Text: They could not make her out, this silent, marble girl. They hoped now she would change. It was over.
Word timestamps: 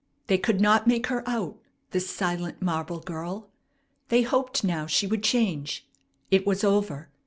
They 0.25 0.39
could 0.39 0.59
not 0.59 0.87
make 0.87 1.05
her 1.13 1.21
out, 1.29 1.59
this 1.91 2.09
silent, 2.09 2.59
marble 2.59 3.01
girl. 3.01 3.51
They 4.09 4.23
hoped 4.23 4.63
now 4.63 4.87
she 4.87 5.05
would 5.05 5.21
change. 5.23 5.87
It 6.31 6.43
was 6.43 6.63
over. 6.63 7.11